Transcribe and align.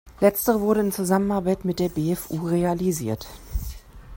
Letztere 0.19 0.61
wurde 0.61 0.79
in 0.79 0.91
Zusammenarbeit 0.91 1.63
mit 1.63 1.77
der 1.77 1.89
bfu 1.89 2.35
realisiert. 2.47 3.27